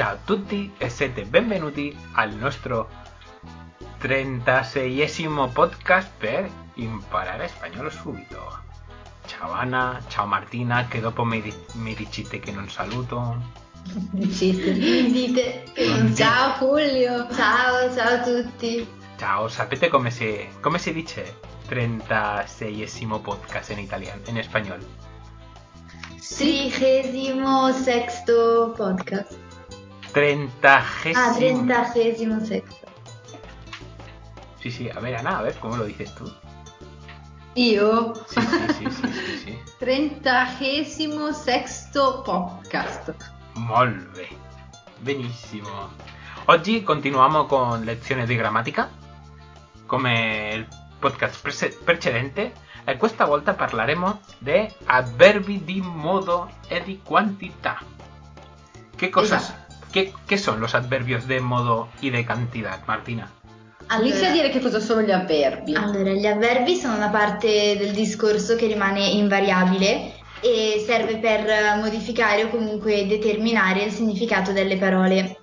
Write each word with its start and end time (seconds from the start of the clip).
Ciao 0.00 0.14
a 0.14 0.18
tutti 0.24 0.72
e 0.78 0.88
siete 0.88 1.26
benvenuti 1.26 1.94
al 2.12 2.32
nostro 2.32 2.88
36esimo 4.00 5.52
podcast 5.52 6.08
per 6.16 6.50
imparare 6.76 7.48
spagnolo 7.48 7.90
subito. 7.90 8.62
Ciao 9.26 9.50
Anna, 9.50 10.00
ciao 10.08 10.24
Martina, 10.24 10.88
che 10.88 11.00
dopo 11.00 11.22
mi, 11.22 11.42
mi 11.74 11.94
dicite 11.94 12.40
che 12.40 12.50
non 12.50 12.70
saluto. 12.70 13.42
Dite 14.12 15.64
non 15.86 16.16
Ciao 16.16 16.56
Julio. 16.58 17.28
Ciao, 17.34 17.94
ciao 17.94 18.14
a 18.14 18.20
tutti. 18.22 18.88
Ciao, 19.18 19.48
sapete 19.48 19.90
come 19.90 20.10
si, 20.10 20.48
come 20.62 20.78
si 20.78 20.94
dice 20.94 21.40
36esimo 21.68 23.20
podcast 23.20 23.68
en 23.68 23.80
italiano, 23.80 24.22
en 24.24 24.38
español? 24.38 24.80
Trigésimo 26.16 27.70
sexto 27.72 28.72
podcast. 28.74 29.49
Treintagesimo. 30.12 31.14
Ah, 31.16 31.34
trentagésimo 31.36 32.40
sexto. 32.40 32.86
Sí, 34.60 34.70
sí, 34.70 34.90
a 34.90 35.00
ver 35.00 35.16
Ana, 35.16 35.38
a 35.38 35.42
ver, 35.42 35.54
¿cómo 35.58 35.76
lo 35.76 35.84
dices 35.84 36.14
tú? 36.14 36.30
Io. 37.54 38.14
Sí, 38.28 38.40
sí, 38.40 38.58
sí, 38.78 38.90
sí, 38.90 39.12
sí, 39.12 39.38
sí. 39.44 39.58
Trentagesimo 39.78 41.32
sexto 41.32 42.22
podcast. 42.24 43.10
Molve. 43.54 44.28
Benissimo. 45.00 45.90
Oggi 46.46 46.82
continuiamo 46.82 47.46
con 47.46 47.82
lezioni 47.84 48.26
di 48.26 48.36
grammatica, 48.36 48.90
come 49.86 50.50
il 50.54 50.66
podcast 50.98 51.40
prece- 51.40 51.78
precedente, 51.84 52.52
e 52.84 52.96
questa 52.96 53.24
volta 53.24 53.54
parleremo 53.54 54.20
di 54.38 54.68
avverbi 54.84 55.64
di 55.64 55.80
modo 55.80 56.50
e 56.68 56.82
di 56.82 57.00
quantità. 57.02 57.78
¿Qué 58.96 59.10
cosas, 59.10 59.44
Esatto. 59.44 59.69
Qué, 59.92 60.12
qué 60.26 60.38
son 60.38 60.60
los 60.60 60.74
adverbios 60.74 61.26
de 61.26 61.40
modo 61.40 61.88
y 62.00 62.10
de 62.10 62.24
cantidad, 62.24 62.78
Martina? 62.86 63.30
Inizia 63.98 64.28
a 64.28 64.32
dire 64.32 64.50
che 64.50 64.60
cosa 64.60 64.78
sono 64.78 65.02
gli 65.02 65.10
avverbi. 65.10 65.74
allora, 65.74 66.12
gli 66.12 66.26
avverbi 66.26 66.76
sono 66.76 66.94
una 66.94 67.08
parte 67.08 67.76
del 67.76 67.92
discorso 67.92 68.54
che 68.54 68.66
rimane 68.68 69.04
invariabile 69.04 70.12
e 70.40 70.82
serve 70.86 71.18
per 71.18 71.76
modificare 71.80 72.44
o 72.44 72.50
comunque 72.50 73.06
determinare 73.06 73.82
il 73.82 73.90
significato 73.92 74.52
delle 74.52 74.76
parole. 74.76 75.38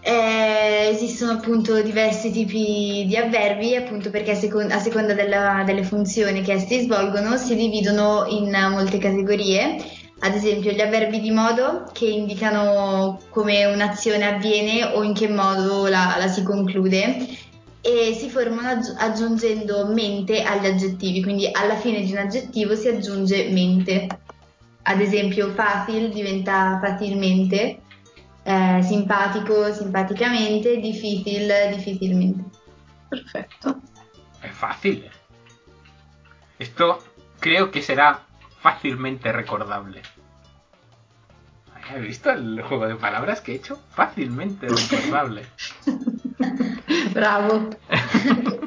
Eh, 0.00 0.88
esistono 0.90 1.32
appunto 1.32 1.82
diversi 1.82 2.30
tipi 2.30 3.04
di 3.06 3.16
avverbi, 3.16 3.74
appunto 3.74 4.08
perché 4.08 4.30
a, 4.30 4.36
secon- 4.36 4.70
a 4.70 4.78
seconda 4.78 5.14
della- 5.14 5.62
delle 5.66 5.82
funzioni 5.82 6.42
che 6.42 6.52
essi 6.52 6.80
svolgono 6.80 7.36
si 7.36 7.56
dividono 7.56 8.24
in 8.28 8.56
molte 8.70 8.98
categorie. 8.98 9.76
Ad 10.18 10.34
esempio, 10.34 10.72
gli 10.72 10.80
avverbi 10.80 11.20
di 11.20 11.30
modo 11.30 11.88
che 11.92 12.06
indicano 12.06 13.20
come 13.28 13.66
un'azione 13.66 14.26
avviene 14.26 14.84
o 14.84 15.02
in 15.02 15.12
che 15.12 15.28
modo 15.28 15.86
la, 15.88 16.16
la 16.18 16.28
si 16.28 16.42
conclude 16.42 17.26
e 17.82 18.14
si 18.18 18.28
formano 18.30 18.68
aggi- 18.68 18.94
aggiungendo 18.96 19.86
mente 19.86 20.42
agli 20.42 20.66
aggettivi, 20.66 21.22
quindi 21.22 21.48
alla 21.52 21.76
fine 21.76 22.00
di 22.00 22.10
un 22.12 22.18
aggettivo 22.18 22.74
si 22.74 22.88
aggiunge 22.88 23.50
mente. 23.50 24.08
Ad 24.82 25.00
esempio, 25.00 25.52
facile 25.52 26.08
diventa 26.08 26.80
facilmente, 26.82 27.82
eh, 28.42 28.80
simpatico 28.82 29.72
simpaticamente, 29.72 30.80
difficile 30.80 31.72
difficilmente. 31.74 32.44
Perfetto. 33.08 33.80
Es 34.42 34.52
fácil. 34.52 35.08
Esto 36.58 37.02
creo 37.38 37.70
que 37.70 37.82
será 37.82 38.25
fácilmente 38.66 39.30
recordable. 39.30 40.02
¿Has 41.88 42.00
visto 42.00 42.30
el 42.30 42.60
juego 42.62 42.88
de 42.88 42.96
palabras 42.96 43.40
que 43.40 43.52
he 43.52 43.54
hecho? 43.54 43.78
Fácilmente 43.90 44.66
recordable. 44.66 45.44
Bravo. 47.14 47.68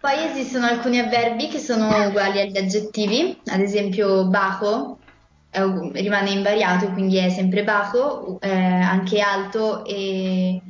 Poi 0.00 0.24
esistono 0.28 0.66
alcuni 0.66 0.98
avverbi 0.98 1.46
che 1.46 1.60
sono 1.60 2.08
uguali 2.08 2.40
agli 2.40 2.56
aggettivi, 2.56 3.38
ad 3.46 3.60
esempio 3.60 4.26
bajo 4.26 4.98
è 5.48 5.60
u- 5.60 5.92
rimane 5.92 6.30
invariato, 6.30 6.88
quindi 6.90 7.18
è 7.18 7.28
sempre 7.28 7.62
bajo, 7.62 8.40
eh, 8.40 8.50
anche 8.50 9.20
alto 9.20 9.84
e 9.84 10.60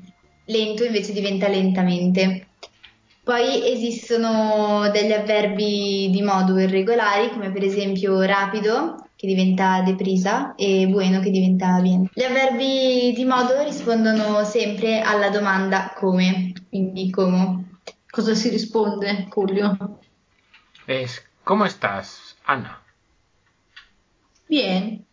lento 0.44 0.84
invece 0.84 1.14
diventa 1.14 1.48
lentamente. 1.48 2.48
Poi 3.24 3.70
esistono 3.70 4.90
degli 4.90 5.12
avverbi 5.12 6.10
di 6.10 6.22
modo 6.22 6.58
irregolari, 6.58 7.30
come 7.30 7.52
per 7.52 7.62
esempio 7.62 8.20
rapido, 8.22 9.10
che 9.14 9.28
diventa 9.28 9.80
deprisa, 9.82 10.56
e 10.56 10.88
bueno, 10.88 11.20
che 11.20 11.30
diventa 11.30 11.80
bien. 11.80 12.10
Gli 12.12 12.24
avverbi 12.24 13.12
di 13.14 13.24
modo 13.24 13.62
rispondono 13.62 14.42
sempre 14.42 15.02
alla 15.02 15.30
domanda 15.30 15.92
come, 15.94 16.52
quindi 16.68 17.10
come. 17.10 17.78
Cosa 18.10 18.34
si 18.34 18.48
risponde, 18.48 19.28
Julio? 19.30 20.00
Es, 20.86 21.24
¿cómo 21.44 21.64
estás, 21.64 22.36
Ana? 22.44 22.82
Bien. 24.48 25.06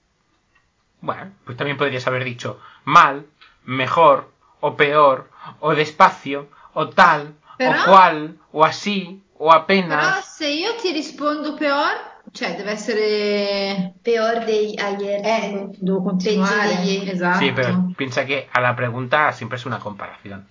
Bueno, 0.99 1.31
pues 1.45 1.55
también 1.57 1.77
podrías 1.77 2.07
haber 2.07 2.23
dicho 2.23 2.59
mal, 2.85 3.27
mejor, 3.65 4.31
o 4.61 4.75
peor, 4.75 5.29
o 5.59 5.75
despacio, 5.75 6.49
o 6.73 6.89
tal, 6.89 7.35
Però- 7.59 7.81
o 7.81 7.85
cual, 7.85 8.37
o 8.53 8.63
así, 8.63 9.21
o 9.37 9.49
Però 9.49 9.57
apenas. 9.63 10.25
se 10.25 10.49
io 10.49 10.75
ti 10.81 10.93
rispondo 10.93 11.55
peor, 11.55 11.91
cioè 12.31 12.55
deve 12.55 12.71
essere... 12.71 13.93
Peor 14.01 14.45
de 14.45 14.75
ayer. 14.79 15.19
Eh, 15.25 15.67
devo 15.77 16.03
continuare. 16.03 17.11
Esatto. 17.11 17.39
Sí, 17.39 17.51
pero 17.53 17.91
piensa 17.97 18.25
que 18.25 18.47
a 18.53 18.61
la 18.61 18.75
pregunta 18.75 19.31
siempre 19.33 19.57
es 19.57 19.65
una 19.65 19.79
comparación. 19.79 20.47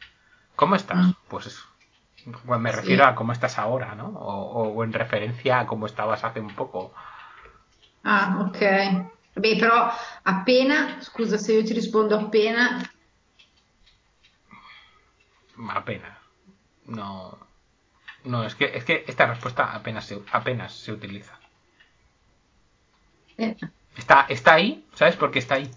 ¿Cómo 0.54 0.74
estás? 0.76 0.98
Mm. 0.98 1.12
Pues 1.28 1.46
eso. 1.46 1.62
Bueno, 2.44 2.60
me 2.62 2.70
Sí. 2.72 2.76
refiero 2.76 3.06
a 3.06 3.14
cómo 3.14 3.32
estás 3.32 3.58
ahora, 3.58 3.94
¿no? 3.94 4.08
O, 4.08 4.74
o- 4.74 4.84
en 4.84 4.92
referencia 4.92 5.60
a 5.60 5.66
cómo 5.66 5.86
estabas 5.86 6.24
hace 6.24 6.40
un 6.40 6.54
poco. 6.54 6.92
Ah, 8.04 8.44
ok. 8.48 8.58
Beh, 9.36 9.56
però 9.56 9.88
appena, 10.24 10.98
scusa 11.00 11.38
se 11.38 11.54
io 11.54 11.64
ti 11.64 11.72
rispondo 11.72 12.16
appena, 12.18 12.82
Apenas. 15.74 16.17
No. 16.88 17.38
No, 18.24 18.44
es 18.44 18.54
que, 18.56 18.64
es 18.76 18.84
que 18.84 19.04
esta 19.06 19.26
respuesta 19.26 19.72
apenas 19.74 20.04
se, 20.06 20.20
apenas 20.32 20.72
se 20.74 20.92
utiliza. 20.92 21.38
eh, 23.38 23.56
Está, 23.96 24.26
está 24.28 24.54
ahí, 24.54 24.86
¿sabes 24.94 25.16
por 25.16 25.30
qué 25.30 25.38
está 25.40 25.54
ahí? 25.56 25.70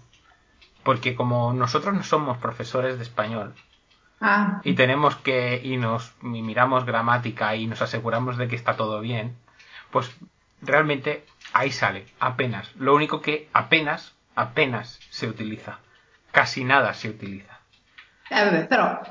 Porque 0.84 1.14
como 1.14 1.52
nosotros 1.52 1.94
no 1.94 2.02
somos 2.04 2.38
profesores 2.38 2.96
de 2.98 3.04
español 3.04 3.54
ah, 4.20 4.60
y 4.64 4.74
tenemos 4.74 5.16
que 5.16 5.60
y 5.62 5.76
nos 5.76 6.12
y 6.22 6.42
miramos 6.42 6.84
gramática 6.84 7.56
y 7.56 7.66
nos 7.66 7.82
aseguramos 7.82 8.36
de 8.36 8.48
que 8.48 8.56
está 8.56 8.76
todo 8.76 9.00
bien, 9.00 9.36
pues 9.90 10.10
realmente 10.60 11.24
ahí 11.52 11.72
sale, 11.72 12.06
apenas. 12.20 12.74
Lo 12.76 12.94
único 12.94 13.20
que 13.22 13.48
apenas, 13.52 14.14
apenas 14.36 15.00
se 15.10 15.28
utiliza. 15.28 15.78
Casi 16.32 16.64
nada 16.64 16.94
se 16.94 17.10
utiliza. 17.10 17.58
eh, 18.30 18.66
però 18.68 19.02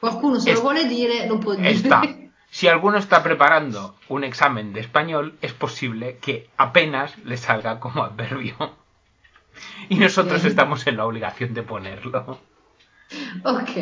qualcuno 0.00 0.38
se 0.40 0.50
Es- 0.50 0.56
lo 0.56 0.62
vuole 0.62 0.84
dire 0.86 1.26
lo 1.26 1.38
può 1.38 1.54
dire. 1.54 1.70
Está. 1.70 2.02
Si 2.50 2.66
alguno 2.66 2.96
está 2.96 3.22
preparando 3.22 3.96
un 4.08 4.24
examen 4.24 4.72
de 4.72 4.80
español, 4.80 5.36
es 5.42 5.52
posible 5.52 6.16
que 6.16 6.48
apenas 6.56 7.14
le 7.24 7.36
salga 7.36 7.78
como 7.78 8.02
adverbio. 8.02 8.56
Y 9.90 9.96
nosotros 9.96 10.42
estamos 10.46 10.86
en 10.86 10.96
la 10.96 11.04
obligación 11.04 11.52
de 11.52 11.62
ponerlo. 11.62 12.40
Ok. 13.44 13.76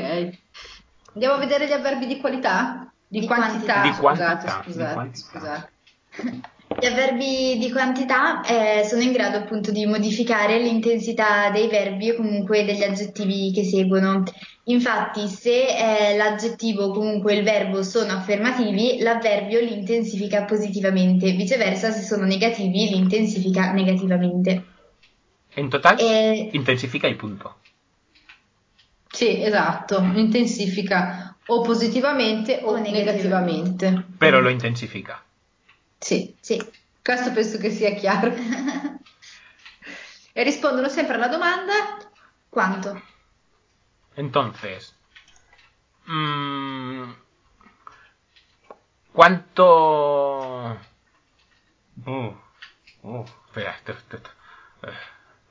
Andiamo 1.15 1.35
a 1.35 1.39
vedere 1.39 1.69
gli 1.69 1.73
avverbi 1.73 2.07
di 2.07 2.19
qualità? 2.21 2.93
Di, 3.07 3.21
Di 3.21 3.27
quantità, 3.27 3.83
quantità. 3.83 3.83
Di 3.83 3.93
scusate, 3.93 4.03
quantità, 4.03 4.63
di 4.67 4.73
scusate, 4.73 4.95
quantità. 4.95 5.71
scusate. 6.19 6.41
Gli 6.69 6.85
avverbi 6.85 7.59
di 7.59 7.71
quantità 7.71 8.43
eh, 8.43 8.85
sono 8.85 9.01
in 9.01 9.13
grado 9.13 9.39
appunto 9.39 9.71
di 9.71 9.87
modificare 9.87 10.59
l'intensità 10.59 11.51
dei 11.51 11.69
verbi 11.69 12.11
o 12.11 12.17
comunque 12.17 12.65
degli 12.65 12.83
aggettivi 12.83 13.53
che 13.53 13.65
seguono. 13.65 14.25
Infatti, 14.65 15.29
se 15.29 15.67
eh, 15.69 16.17
l'aggettivo 16.17 16.87
o 16.87 16.93
comunque 16.93 17.35
il 17.35 17.45
verbo 17.45 17.85
sono 17.85 18.13
affermativi, 18.13 18.99
l'avverbio 18.99 19.61
li 19.61 19.73
intensifica 19.73 20.43
positivamente, 20.45 21.31
viceversa, 21.33 21.93
se 21.93 22.03
sono 22.03 22.25
negativi, 22.25 22.89
li 22.89 22.97
intensifica 22.97 23.73
negativamente. 23.73 24.65
En 25.55 25.71
total, 25.71 25.97
E 26.01 26.51
intensifica 26.53 27.07
y 27.07 27.15
punto. 27.15 27.55
Sì, 29.09 29.43
esatto, 29.43 30.01
intensifica 30.15 31.37
o 31.47 31.63
positivamente 31.63 32.61
o, 32.63 32.73
O 32.73 32.77
negativamente. 32.77 33.91
negativamente. 33.91 34.05
Pero 34.19 34.41
lo 34.41 34.51
intensifica. 34.51 35.23
Sì, 35.99 36.37
sì, 36.41 36.59
questo 37.03 37.33
penso 37.33 37.59
che 37.59 37.71
sia 37.71 37.95
chiaro. 37.95 38.33
E 40.33 40.43
rispondono 40.43 40.89
sempre 40.91 41.15
alla 41.15 41.29
domanda 41.29 41.73
quanto? 42.49 43.01
Entonces, 44.17 44.93
mm, 46.09 47.13
¿cuánto... 49.13 49.65
Uh, 52.07 52.33
uh, 53.03 53.25
espera, 53.49 53.75
esto, 53.77 53.93
esto- 53.93 54.17
esto. 54.17 54.31
Eh, 54.83 54.93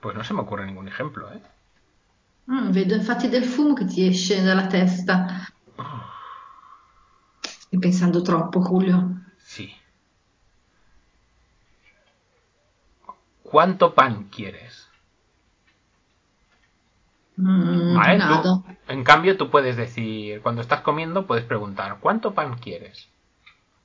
Pues 0.01 0.15
no 0.15 0.23
se 0.23 0.33
me 0.33 0.41
ocurre 0.41 0.65
ningún 0.65 0.87
ejemplo, 0.87 1.31
¿eh? 1.33 1.41
Mm, 2.51 2.71
vedo 2.71 2.95
infatti 2.95 3.27
del 3.29 3.43
fumo 3.43 3.73
che 3.73 3.85
ti 3.85 4.07
esce 4.07 4.41
dalla 4.41 4.65
testa. 4.67 5.45
Stai 7.41 7.79
pensando 7.79 8.21
troppo, 8.21 8.61
Julio. 8.61 9.24
¿Cuánto 13.55 13.95
pan 13.95 14.25
quieres? 14.25 14.89
Mm, 17.37 17.95
¿Vale? 17.95 18.17
nada. 18.17 18.41
Tú- 18.43 18.65
en 18.89 19.03
cambio, 19.05 19.37
tú 19.37 19.49
puedes 19.49 19.77
decir, 19.77 20.41
cuando 20.41 20.61
estás 20.61 20.81
comiendo, 20.81 21.25
puedes 21.25 21.45
preguntar, 21.45 21.99
¿cuánto 22.01 22.33
pan 22.33 22.57
quieres? 22.57 23.07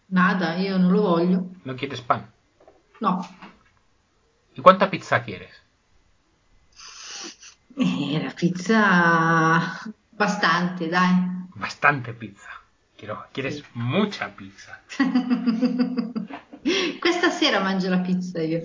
Nada, 0.08 0.58
io 0.58 0.76
non 0.76 0.90
lo 0.90 1.02
voglio. 1.02 1.46
No 1.62 1.76
quieres 1.76 2.00
pan. 2.00 2.26
No. 2.98 3.24
¿Y 4.56 4.60
cuánta 4.60 4.90
pizza 4.90 5.22
quieres? 5.22 5.54
Eh, 7.78 8.20
la 8.24 8.34
pizza 8.34 9.78
bastante, 10.18 10.88
dai. 10.88 11.14
Bastante 11.54 12.12
pizza. 12.12 12.50
Quiero, 12.98 13.24
quieres 13.32 13.62
mucha 13.74 14.34
pizza. 14.34 14.80
Questa 17.00 17.30
sera 17.30 17.60
mangio 17.60 17.88
la 17.88 18.02
pizza 18.02 18.42
io. 18.42 18.58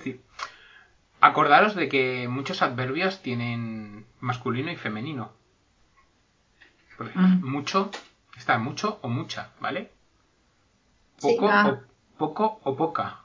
Acordaros 1.29 1.73
de 1.75 1.87
que 1.89 2.27
muchos 2.27 2.61
adverbios 2.61 3.21
tienen 3.21 4.05
masculino 4.19 4.69
y 4.71 4.75
femenino. 4.75 5.31
Por 6.97 7.07
ejemplo, 7.07 7.47
Mm. 7.47 7.51
Mucho, 7.51 7.89
está 8.37 8.57
mucho 8.57 8.99
o 9.01 9.07
mucha, 9.09 9.49
¿vale? 9.59 9.91
Poco, 11.19 11.49
Ah. 11.49 11.67
o, 11.67 12.17
poco 12.17 12.59
o 12.63 12.75
poca. 12.75 13.21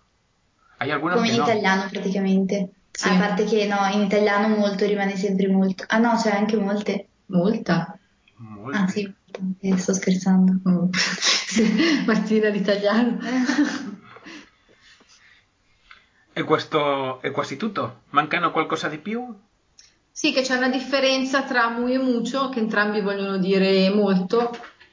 Hay 0.79 0.91
algunos 0.91 1.17
Come 1.19 1.29
que 1.29 1.35
in 1.35 1.41
no. 1.41 1.44
italiano 1.47 1.82
praticamente. 1.91 2.70
Sì. 2.93 3.08
A 3.08 3.19
parte 3.19 3.44
che 3.44 3.67
no, 3.67 3.79
in 3.93 4.03
italiano 4.03 4.49
molto 4.49 4.87
rimane 4.87 5.17
sempre 5.17 5.46
molto. 5.49 5.85
Ah 5.88 5.99
no, 5.99 6.17
c'è 6.17 6.31
anche 6.31 6.56
molte. 6.56 7.06
Molta. 7.26 7.99
Molte. 8.38 8.79
Ah 8.79 8.88
sì, 8.88 9.14
sto 9.76 9.93
scherzando. 9.94 10.53
Mm. 10.69 10.88
Sì, 10.93 11.62
Martina 12.06 12.49
l'italiano. 12.49 13.19
E 16.32 16.43
questo 16.44 17.21
è 17.21 17.31
quasi 17.31 17.56
tutto. 17.56 18.03
Mancano 18.11 18.50
qualcosa 18.53 18.88
di 18.88 18.99
più? 18.99 19.27
Sì, 20.11 20.32
che 20.32 20.43
c'è 20.43 20.56
una 20.56 20.69
differenza 20.69 21.43
tra 21.43 21.71
muy 21.71 21.94
e 21.94 21.99
mucho, 21.99 22.49
che 22.50 22.59
entrambi 22.59 23.00
vogliono 23.00 23.38
dire 23.38 23.91
molto, 23.91 24.50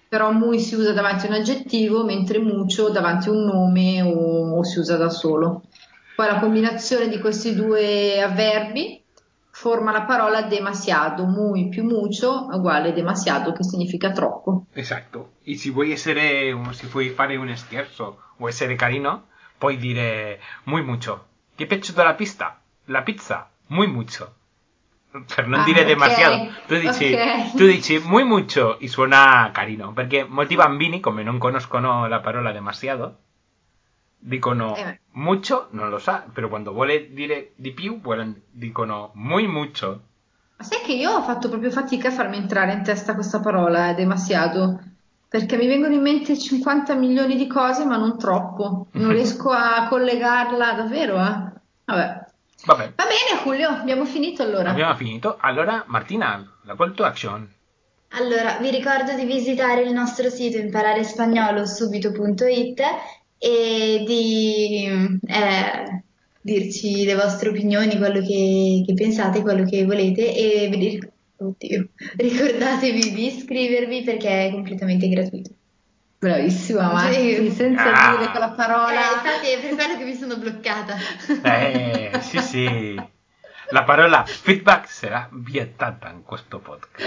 però 0.07 0.31
muy 0.31 0.59
si 0.59 0.75
usa 0.75 0.93
davanti 0.93 1.25
a 1.25 1.29
un 1.29 1.35
aggettivo, 1.35 2.03
mentre 2.03 2.39
mucho 2.39 2.89
davanti 2.89 3.29
a 3.29 3.31
un 3.31 3.45
nome 3.45 4.01
o, 4.01 4.57
o 4.57 4.63
si 4.63 4.79
usa 4.79 4.95
da 4.95 5.09
solo. 5.09 5.63
Poi 6.15 6.25
la 6.25 6.39
combinazione 6.39 7.09
di 7.09 7.19
questi 7.19 7.53
due 7.53 8.21
avverbi 8.21 9.03
forma 9.51 9.91
la 9.91 10.03
parola 10.03 10.43
demasiado, 10.43 11.25
muy 11.25 11.67
più 11.69 11.83
mucho 11.83 12.47
uguale 12.51 12.93
demasiado, 12.93 13.53
che 13.53 13.63
significa 13.63 14.11
troppo. 14.11 14.65
Esatto. 14.73 15.33
E 15.43 15.57
se 15.57 15.71
vuoi 15.71 15.91
essere, 15.91 16.55
se 16.71 16.87
vuoi 16.87 17.09
fare 17.09 17.35
un 17.35 17.55
scherzo 17.55 18.17
o 18.37 18.47
essere 18.47 18.75
carino, 18.75 19.25
puoi 19.57 19.77
dire 19.77 20.39
muy 20.65 20.83
mucho. 20.83 21.25
Ti 21.55 21.63
è 21.63 21.67
piaciuta 21.67 22.03
la 22.03 22.13
pista? 22.13 22.59
La 22.85 23.01
pizza? 23.01 23.49
Muy 23.67 23.87
mucho. 23.87 24.33
Per 25.11 25.47
non 25.47 25.61
Ah, 25.61 25.63
dire 25.63 25.81
ok, 25.81 25.87
demasiado. 25.87 26.47
Tu 26.67 26.75
dici, 26.77 27.13
ok. 27.13 27.51
tu 27.55 27.65
dici 27.65 27.99
muy 27.99 28.23
mucho 28.23 28.77
e 28.79 28.87
suona 28.87 29.49
carino. 29.51 29.91
Perché 29.93 30.23
molti 30.23 30.55
bambini, 30.55 30.99
come 30.99 31.23
non 31.23 31.37
conoscono 31.39 32.07
la 32.07 32.19
parola 32.19 32.51
demasiado, 32.51 33.17
dicono 34.19 34.75
Eh. 34.75 34.99
mucho, 35.13 35.67
non 35.71 35.89
lo 35.89 35.97
sa, 35.97 36.25
però 36.31 36.47
quando 36.49 36.71
vuole 36.71 37.11
dire 37.13 37.51
di 37.55 37.71
più, 37.71 37.99
dicono 38.51 39.11
muy 39.15 39.47
mucho. 39.47 40.01
Ma 40.57 40.63
sai 40.63 40.81
che 40.81 40.93
io 40.93 41.11
ho 41.11 41.21
fatto 41.23 41.49
proprio 41.49 41.71
fatica 41.71 42.09
a 42.09 42.11
farmi 42.11 42.37
entrare 42.37 42.73
in 42.73 42.83
testa 42.83 43.13
questa 43.13 43.39
parola, 43.39 43.89
è 43.89 43.95
demasiado, 43.95 44.81
perché 45.29 45.57
mi 45.57 45.67
vengono 45.67 45.93
in 45.93 46.01
mente 46.01 46.37
50 46.37 46.95
milioni 46.95 47.35
di 47.35 47.47
cose, 47.47 47.83
ma 47.85 47.97
non 47.97 48.17
troppo. 48.17 48.87
Non 48.91 49.11
riesco 49.15 49.49
a 49.49 49.87
collegarla 49.89 50.71
davvero, 50.73 51.17
eh. 51.19 51.51
Vabbè. 51.85 52.25
Vabbè, 52.65 52.93
Va 52.95 53.03
bene, 53.05 53.41
Julio, 53.43 53.69
abbiamo 53.69 54.05
finito 54.05 54.41
allora. 54.43 54.69
abbiamo 54.71 54.95
finito. 54.95 55.37
Allora, 55.39 55.83
Martina, 55.87 56.43
la 56.63 56.75
call 56.75 56.93
to 56.95 57.03
action. 57.03 57.47
Allora, 58.11 58.57
vi 58.59 58.69
ricordo 58.71 59.13
di 59.13 59.25
visitare 59.25 59.81
il 59.81 59.91
nostro 59.91 60.29
sito 60.29 60.57
imparerespagnolo.subito.it 60.57 62.81
e 63.37 64.03
di 64.05 64.85
eh, 65.27 66.03
dirci 66.41 67.03
le 67.05 67.15
vostre 67.15 67.49
opinioni, 67.49 67.97
quello 67.97 68.21
che, 68.21 68.83
che 68.85 68.93
pensate, 68.93 69.41
quello 69.41 69.65
che 69.65 69.85
volete 69.85 70.33
e 70.33 70.69
vi 70.69 70.77
oddio, 71.37 71.87
ricordatevi 72.17 73.13
di 73.13 73.25
iscrivervi 73.35 74.03
perché 74.03 74.47
è 74.47 74.51
completamente 74.51 75.07
gratuito. 75.09 75.51
Bravissima, 76.19 76.91
Marti, 76.91 77.35
Sì. 77.35 77.51
senza 77.51 77.91
Ah. 77.93 78.17
dire 78.17 78.31
quella 78.31 78.51
Eh, 78.51 78.55
parola. 78.55 78.91
infatti 78.93 79.49
è 79.51 79.59
per 79.61 79.75
quello 79.75 79.97
che 79.97 80.03
mi 80.03 80.15
sono 80.15 80.37
bloccata. 80.37 80.95
Eh, 81.43 82.11
sì, 82.21 82.39
sì. 82.39 83.01
La 83.69 83.83
parola 83.83 84.23
feedback 84.25 84.89
sarà 84.89 85.29
vietata 85.31 86.09
in 86.09 86.23
questo 86.23 86.57
podcast. 86.59 87.05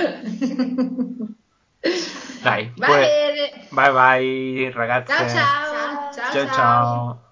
Dai, 2.42 2.70
Va 2.76 2.86
poi- 2.86 3.00
bene. 3.00 3.66
bye 3.70 3.90
bye 3.92 4.70
ragazze. 4.70 5.12
Ciao 5.12 5.28
ciao. 5.28 6.12
Ciao, 6.12 6.32
ciao. 6.32 6.54
ciao. 6.54 7.29